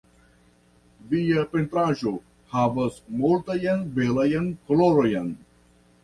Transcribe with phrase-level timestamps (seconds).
[1.09, 2.13] Via pentraĵo
[2.53, 5.29] havas multajn belajn kolorojn.